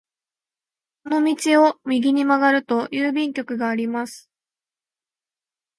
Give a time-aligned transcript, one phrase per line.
[1.03, 4.31] この道を右に曲がると郵便局があります。